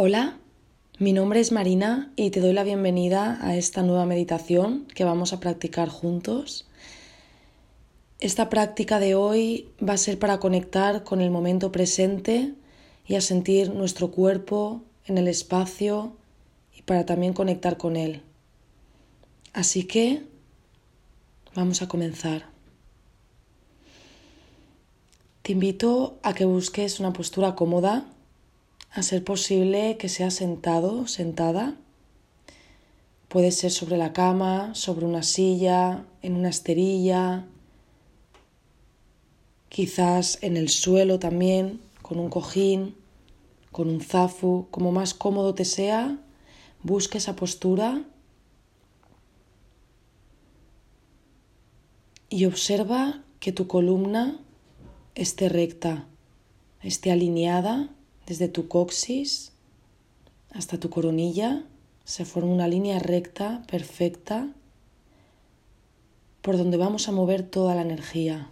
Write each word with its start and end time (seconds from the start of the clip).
Hola, 0.00 0.38
mi 1.00 1.12
nombre 1.12 1.40
es 1.40 1.50
Marina 1.50 2.12
y 2.14 2.30
te 2.30 2.38
doy 2.38 2.52
la 2.52 2.62
bienvenida 2.62 3.36
a 3.40 3.56
esta 3.56 3.82
nueva 3.82 4.06
meditación 4.06 4.86
que 4.94 5.02
vamos 5.02 5.32
a 5.32 5.40
practicar 5.40 5.88
juntos. 5.88 6.68
Esta 8.20 8.48
práctica 8.48 9.00
de 9.00 9.16
hoy 9.16 9.66
va 9.82 9.94
a 9.94 9.96
ser 9.96 10.16
para 10.20 10.38
conectar 10.38 11.02
con 11.02 11.20
el 11.20 11.32
momento 11.32 11.72
presente 11.72 12.54
y 13.08 13.16
a 13.16 13.20
sentir 13.20 13.74
nuestro 13.74 14.12
cuerpo 14.12 14.82
en 15.06 15.18
el 15.18 15.26
espacio 15.26 16.12
y 16.76 16.82
para 16.82 17.04
también 17.04 17.32
conectar 17.32 17.76
con 17.76 17.96
él. 17.96 18.22
Así 19.52 19.82
que 19.82 20.22
vamos 21.56 21.82
a 21.82 21.88
comenzar. 21.88 22.46
Te 25.42 25.50
invito 25.50 26.20
a 26.22 26.34
que 26.34 26.44
busques 26.44 27.00
una 27.00 27.12
postura 27.12 27.56
cómoda 27.56 28.06
a 28.90 29.02
ser 29.02 29.24
posible 29.24 29.96
que 29.98 30.08
sea 30.08 30.30
sentado, 30.30 31.06
sentada. 31.06 31.76
Puede 33.28 33.52
ser 33.52 33.70
sobre 33.70 33.96
la 33.96 34.12
cama, 34.12 34.74
sobre 34.74 35.04
una 35.04 35.22
silla, 35.22 36.06
en 36.22 36.34
una 36.34 36.48
esterilla, 36.48 37.46
quizás 39.68 40.38
en 40.42 40.56
el 40.56 40.70
suelo 40.70 41.18
también, 41.18 41.80
con 42.02 42.18
un 42.18 42.30
cojín, 42.30 42.96
con 43.70 43.88
un 43.88 44.00
zafu, 44.00 44.66
como 44.70 44.92
más 44.92 45.12
cómodo 45.12 45.54
te 45.54 45.64
sea, 45.64 46.18
busque 46.82 47.18
esa 47.18 47.36
postura 47.36 48.02
y 52.30 52.46
observa 52.46 53.22
que 53.40 53.52
tu 53.52 53.66
columna 53.66 54.38
esté 55.14 55.48
recta, 55.48 56.06
esté 56.82 57.12
alineada 57.12 57.90
desde 58.28 58.48
tu 58.48 58.68
coxis 58.68 59.52
hasta 60.50 60.78
tu 60.78 60.90
coronilla 60.90 61.64
se 62.04 62.26
forma 62.26 62.52
una 62.52 62.68
línea 62.68 62.98
recta, 62.98 63.62
perfecta, 63.70 64.52
por 66.42 66.58
donde 66.58 66.76
vamos 66.76 67.08
a 67.08 67.12
mover 67.12 67.42
toda 67.42 67.74
la 67.74 67.82
energía. 67.82 68.50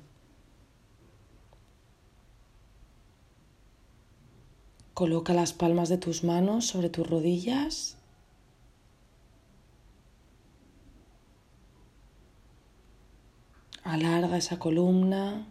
Coloca 4.94 5.34
las 5.34 5.52
palmas 5.52 5.90
de 5.90 5.98
tus 5.98 6.24
manos 6.24 6.66
sobre 6.66 6.88
tus 6.88 7.06
rodillas. 7.06 7.98
Alarga 13.84 14.38
esa 14.38 14.58
columna. 14.58 15.46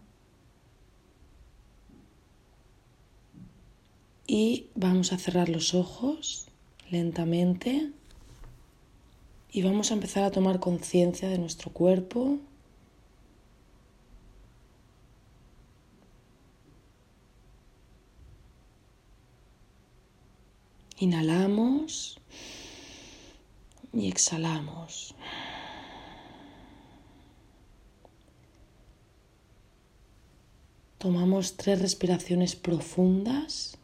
Y 4.27 4.67
vamos 4.75 5.13
a 5.13 5.17
cerrar 5.17 5.49
los 5.49 5.73
ojos 5.73 6.47
lentamente 6.89 7.91
y 9.51 9.61
vamos 9.61 9.91
a 9.91 9.93
empezar 9.93 10.23
a 10.23 10.31
tomar 10.31 10.59
conciencia 10.59 11.29
de 11.29 11.37
nuestro 11.37 11.71
cuerpo. 11.71 12.39
Inhalamos 20.97 22.19
y 23.93 24.09
exhalamos. 24.09 25.15
Tomamos 30.97 31.55
tres 31.55 31.81
respiraciones 31.81 32.55
profundas. 32.55 33.77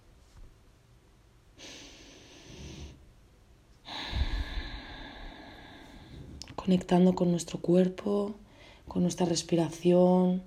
Conectando 6.64 7.16
con 7.16 7.32
nuestro 7.32 7.60
cuerpo, 7.60 8.36
con 8.88 9.02
nuestra 9.02 9.26
respiración, 9.26 10.44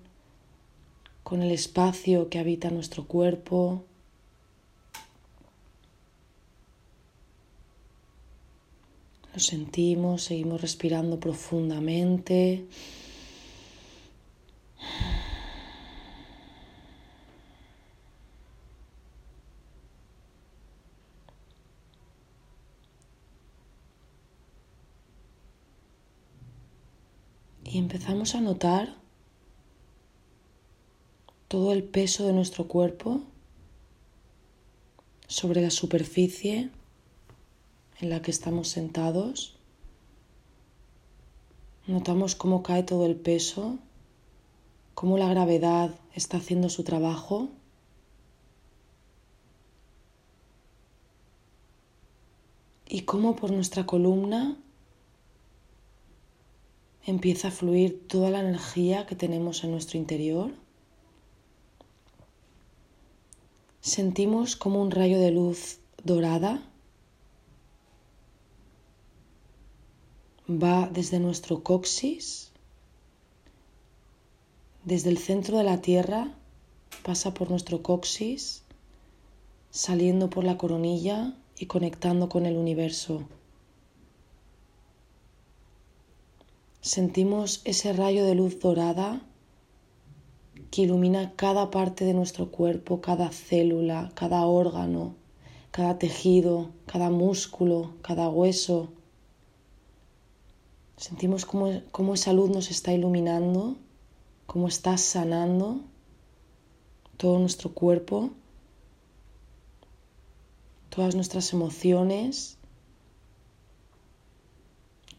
con 1.25 1.43
el 1.43 1.51
espacio 1.51 2.29
que 2.29 2.39
habita 2.39 2.71
nuestro 2.71 3.05
cuerpo. 3.05 3.83
Lo 9.33 9.41
sentimos, 9.41 10.23
seguimos 10.23 10.61
respirando 10.61 11.19
profundamente. 11.19 12.65
Y 27.75 27.79
empezamos 27.79 28.37
a 28.37 28.41
notar 28.41 28.95
todo 31.49 31.73
el 31.73 31.83
peso 31.83 32.25
de 32.25 32.33
nuestro 32.33 32.69
cuerpo 32.69 33.23
sobre 35.27 35.61
la 35.61 35.71
superficie 35.71 36.71
en 37.99 38.11
la 38.11 38.23
que 38.23 38.31
estamos 38.31 38.69
sentados. 38.69 39.57
Notamos 41.89 42.37
cómo 42.37 42.63
cae 42.63 42.85
todo 42.85 43.07
el 43.07 43.17
peso, 43.17 43.81
cómo 44.95 45.19
la 45.19 45.27
gravedad 45.27 45.99
está 46.15 46.37
haciendo 46.37 46.69
su 46.69 46.85
trabajo. 46.85 47.49
Y 52.87 53.01
cómo 53.01 53.35
por 53.35 53.51
nuestra 53.51 53.85
columna 53.85 54.59
empieza 57.07 57.49
a 57.49 57.51
fluir 57.51 58.07
toda 58.09 58.31
la 58.31 58.41
energía 58.41 59.07
que 59.07 59.17
tenemos 59.17 59.65
en 59.65 59.71
nuestro 59.71 59.99
interior. 59.99 60.51
Sentimos 63.81 64.57
como 64.57 64.81
un 64.81 64.91
rayo 64.91 65.21
de 65.21 65.31
luz 65.31 65.79
dorada 66.03 66.63
va 70.49 70.89
desde 70.93 71.19
nuestro 71.21 71.63
coxis, 71.63 72.51
desde 74.85 75.11
el 75.11 75.19
centro 75.19 75.57
de 75.59 75.65
la 75.65 75.81
Tierra, 75.81 76.35
pasa 77.03 77.33
por 77.33 77.51
nuestro 77.51 77.83
coxis, 77.83 78.63
saliendo 79.71 80.29
por 80.29 80.45
la 80.45 80.59
coronilla 80.59 81.35
y 81.59 81.67
conectando 81.67 82.29
con 82.29 82.45
el 82.47 82.57
universo. 82.57 83.27
Sentimos 86.85 87.63
ese 87.65 87.95
rayo 87.95 88.27
de 88.27 88.35
luz 88.35 88.61
dorada 88.61 89.23
que 90.71 90.83
ilumina 90.83 91.33
cada 91.35 91.71
parte 91.71 92.05
de 92.05 92.13
nuestro 92.13 92.51
cuerpo, 92.51 93.01
cada 93.01 93.31
célula, 93.31 94.13
cada 94.15 94.45
órgano, 94.45 95.15
cada 95.71 95.99
tejido, 95.99 96.73
cada 96.85 97.09
músculo, 97.09 97.95
cada 98.03 98.29
hueso. 98.29 98.93
Sentimos 100.99 101.47
cómo, 101.47 102.15
esa 102.15 102.35
luz 102.35 102.51
nos 102.51 102.71
está 102.71 102.93
iluminando, 102.93 103.79
cómo 104.45 104.69
está 104.69 104.99
sanando 104.99 105.81
todo 107.17 107.39
nuestro 107.39 107.73
cuerpo, 107.73 108.31
todas 110.91 111.15
nuestras 111.15 111.51
emociones, 111.55 112.59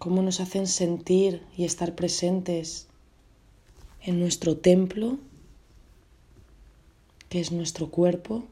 cómo 0.05 0.21
nos 0.21 0.39
hacen 0.39 0.67
sentir 0.67 1.41
y 1.57 1.65
estar 1.65 1.95
presentes 1.95 2.85
en 4.03 4.19
nuestro 4.19 4.55
templo, 4.55 5.17
que 7.27 7.39
es 7.39 7.51
nuestro 7.51 7.89
cuerpo. 7.89 8.43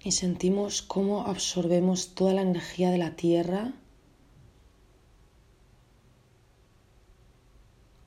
Y 0.00 0.10
sentimos 0.10 0.82
cómo 0.82 1.28
absorbemos 1.28 2.16
toda 2.16 2.34
la 2.34 2.42
energía 2.42 2.90
de 2.90 2.98
la 2.98 3.14
tierra, 3.14 3.72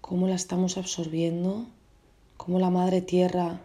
cómo 0.01 0.27
la 0.27 0.35
estamos 0.35 0.77
absorbiendo 0.77 1.67
cómo 2.39 2.57
la 2.57 2.69
Madre 2.69 3.01
Tierra 3.01 3.59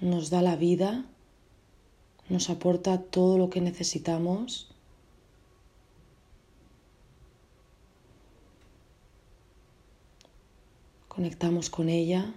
nos 0.00 0.30
da 0.30 0.42
la 0.42 0.54
vida, 0.54 1.04
nos 2.28 2.50
aporta 2.50 3.02
todo 3.02 3.36
lo 3.36 3.50
que 3.50 3.60
necesitamos. 3.60 4.70
Conectamos 11.08 11.68
con 11.68 11.88
ella. 11.88 12.32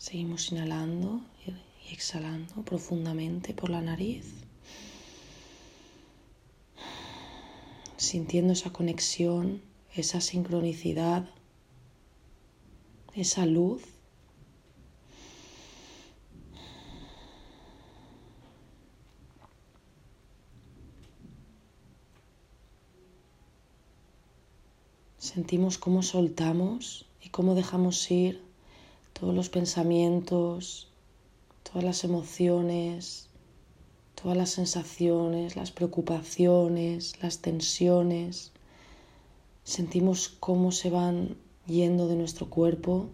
Seguimos 0.00 0.50
inhalando 0.50 1.20
y 1.46 1.92
exhalando 1.92 2.62
profundamente 2.62 3.52
por 3.52 3.68
la 3.68 3.82
nariz. 3.82 4.24
Sintiendo 7.98 8.54
esa 8.54 8.72
conexión, 8.72 9.60
esa 9.94 10.22
sincronicidad, 10.22 11.28
esa 13.14 13.44
luz 13.44 13.82
Sentimos 25.18 25.76
cómo 25.76 26.02
soltamos 26.02 27.06
y 27.22 27.28
cómo 27.28 27.54
dejamos 27.54 28.10
ir 28.10 28.49
todos 29.20 29.34
los 29.34 29.50
pensamientos, 29.50 30.88
todas 31.62 31.84
las 31.84 32.04
emociones, 32.04 33.28
todas 34.14 34.34
las 34.34 34.48
sensaciones, 34.48 35.56
las 35.56 35.72
preocupaciones, 35.72 37.22
las 37.22 37.40
tensiones. 37.40 38.52
Sentimos 39.62 40.30
cómo 40.30 40.72
se 40.72 40.88
van 40.88 41.36
yendo 41.66 42.08
de 42.08 42.16
nuestro 42.16 42.48
cuerpo, 42.48 43.10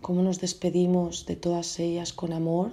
cómo 0.00 0.22
nos 0.22 0.40
despedimos 0.40 1.26
de 1.26 1.36
todas 1.36 1.78
ellas 1.78 2.14
con 2.14 2.32
amor 2.32 2.70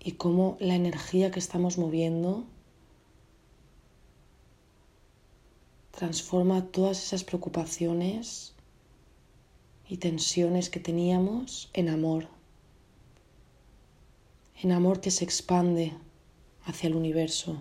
y 0.00 0.12
cómo 0.12 0.56
la 0.60 0.76
energía 0.76 1.30
que 1.30 1.38
estamos 1.38 1.76
moviendo 1.76 2.46
transforma 5.98 6.64
todas 6.64 7.02
esas 7.02 7.24
preocupaciones 7.24 8.54
y 9.88 9.96
tensiones 9.96 10.70
que 10.70 10.78
teníamos 10.78 11.70
en 11.72 11.88
amor, 11.88 12.28
en 14.62 14.70
amor 14.70 15.00
que 15.00 15.10
se 15.10 15.24
expande 15.24 15.92
hacia 16.64 16.86
el 16.86 16.94
universo. 16.94 17.60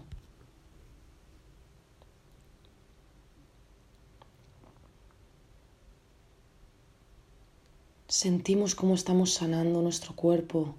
Sentimos 8.07 8.75
cómo 8.75 8.93
estamos 8.93 9.33
sanando 9.33 9.81
nuestro 9.81 10.15
cuerpo 10.15 10.75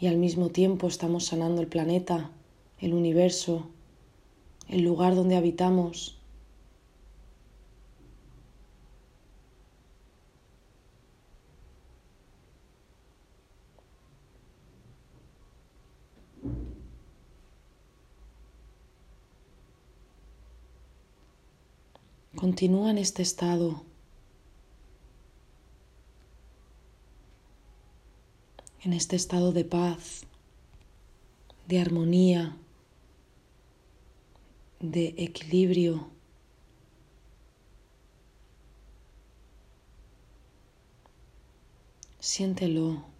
y 0.00 0.06
al 0.06 0.16
mismo 0.16 0.48
tiempo 0.48 0.88
estamos 0.88 1.26
sanando 1.26 1.60
el 1.60 1.68
planeta, 1.68 2.30
el 2.80 2.94
universo, 2.94 3.68
el 4.70 4.80
lugar 4.80 5.14
donde 5.14 5.36
habitamos. 5.36 6.21
Continúa 22.42 22.90
en 22.90 22.98
este 22.98 23.22
estado 23.22 23.84
en 28.82 28.92
este 28.92 29.14
estado 29.14 29.52
de 29.52 29.64
paz, 29.64 30.22
de 31.68 31.78
armonía, 31.78 32.56
de 34.80 35.14
equilibrio. 35.18 36.08
Siéntelo. 42.18 43.11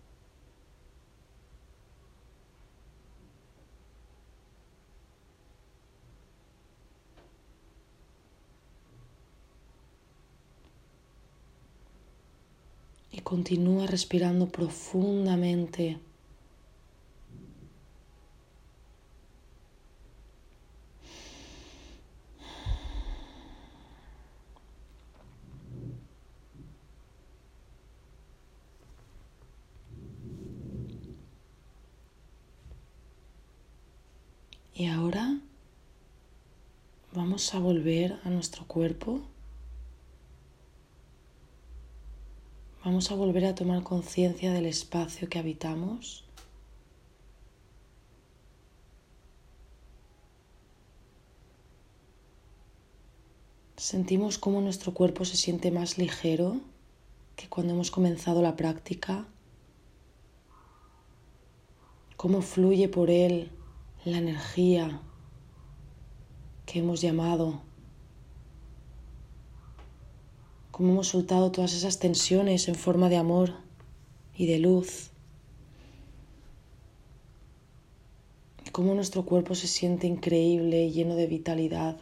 Continúa 13.32 13.86
respirando 13.86 14.50
profundamente. 14.50 15.98
Y 34.74 34.88
ahora 34.88 35.38
vamos 37.14 37.54
a 37.54 37.58
volver 37.58 38.18
a 38.24 38.28
nuestro 38.28 38.66
cuerpo. 38.66 39.31
Vamos 42.84 43.12
a 43.12 43.14
volver 43.14 43.44
a 43.44 43.54
tomar 43.54 43.84
conciencia 43.84 44.52
del 44.52 44.66
espacio 44.66 45.28
que 45.28 45.38
habitamos. 45.38 46.24
Sentimos 53.76 54.36
cómo 54.36 54.60
nuestro 54.60 54.92
cuerpo 54.94 55.24
se 55.24 55.36
siente 55.36 55.70
más 55.70 55.96
ligero 55.96 56.60
que 57.36 57.48
cuando 57.48 57.72
hemos 57.72 57.92
comenzado 57.92 58.42
la 58.42 58.56
práctica, 58.56 59.28
cómo 62.16 62.42
fluye 62.42 62.88
por 62.88 63.10
él 63.10 63.52
la 64.04 64.18
energía 64.18 65.00
que 66.66 66.80
hemos 66.80 67.00
llamado 67.00 67.62
cómo 70.72 70.90
hemos 70.92 71.08
soltado 71.08 71.52
todas 71.52 71.74
esas 71.74 71.98
tensiones 71.98 72.66
en 72.66 72.74
forma 72.74 73.10
de 73.10 73.18
amor 73.18 73.52
y 74.34 74.46
de 74.46 74.58
luz, 74.58 75.10
cómo 78.72 78.94
nuestro 78.94 79.26
cuerpo 79.26 79.54
se 79.54 79.68
siente 79.68 80.06
increíble 80.06 80.86
y 80.86 80.92
lleno 80.92 81.14
de 81.14 81.26
vitalidad. 81.26 81.98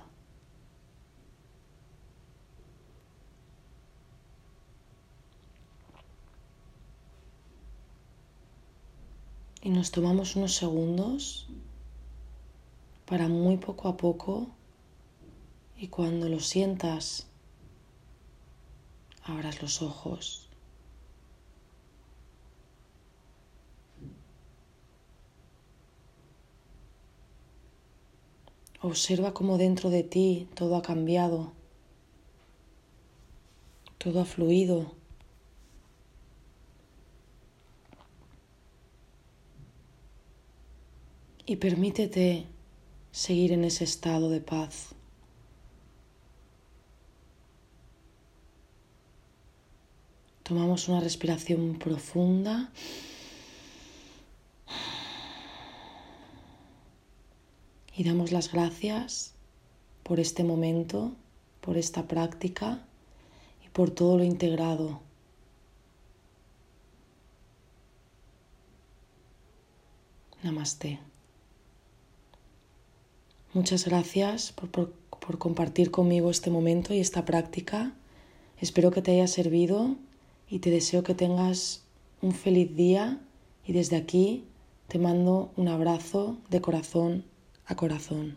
Y 9.63 9.71
nos 9.71 9.91
tomamos 9.91 10.37
unos 10.37 10.55
segundos 10.55 11.49
para 13.05 13.27
muy 13.27 13.57
poco 13.57 13.89
a 13.89 13.97
poco 13.97 14.47
y 15.77 15.89
cuando 15.89 16.29
lo 16.29 16.39
sientas 16.39 17.30
abras 19.31 19.63
los 19.63 19.83
ojos. 19.83 20.49
Observa 28.83 29.35
cómo 29.35 29.59
dentro 29.59 29.91
de 29.91 30.03
ti 30.03 30.49
todo 30.55 30.75
ha 30.77 30.83
cambiado, 30.83 31.53
todo 33.99 34.23
ha 34.23 34.25
fluido. 34.25 34.93
Y 41.45 41.57
permítete 41.57 42.47
seguir 43.11 43.53
en 43.53 43.65
ese 43.65 43.85
estado 43.85 44.31
de 44.31 44.41
paz. 44.41 44.95
Tomamos 50.51 50.89
una 50.89 50.99
respiración 50.99 51.79
profunda. 51.79 52.73
Y 57.97 58.03
damos 58.03 58.33
las 58.33 58.51
gracias 58.51 59.33
por 60.03 60.19
este 60.19 60.43
momento, 60.43 61.13
por 61.61 61.79
esta 61.79 62.09
práctica 62.09 62.85
y 63.65 63.69
por 63.69 63.93
todo 63.93 64.19
lo 64.19 64.25
integrado. 64.25 65.01
Namaste. 70.43 70.99
Muchas 73.53 73.85
gracias 73.85 74.51
por, 74.51 74.69
por, 74.71 75.39
compartir 75.39 75.93
conmigo 75.93 76.29
este 76.29 76.51
momento 76.51 76.93
y 76.93 76.99
esta 76.99 77.25
práctica. 77.25 77.95
Espero 78.61 78.91
que 78.91 79.01
te 79.01 79.13
haya 79.13 79.29
servido 79.29 79.97
y 80.51 80.59
te 80.59 80.71
deseo 80.71 81.03
que 81.03 81.15
tengas 81.15 81.85
un 82.21 82.33
feliz 82.33 82.75
día 82.75 83.21
y 83.65 83.73
desde 83.73 83.97
aquí 83.97 84.45
te 84.89 84.99
mando 84.99 85.53
un 85.57 85.69
abrazo 85.69 86.39
de 86.51 86.61
corazón 86.61 87.25
a 87.67 87.77
corazón. 87.77 88.37